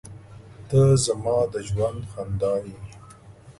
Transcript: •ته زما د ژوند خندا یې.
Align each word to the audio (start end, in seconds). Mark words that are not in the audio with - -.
•ته 0.69 0.81
زما 1.05 1.37
د 1.53 1.53
ژوند 1.67 2.01
خندا 2.11 2.53
یې. 2.65 2.77